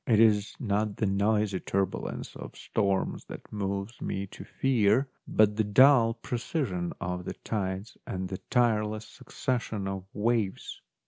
[0.07, 5.63] It is not the noisy turbulence of storms that moves me to fear, but the
[5.63, 10.81] dull precision of the tides and the tireless succession of waves.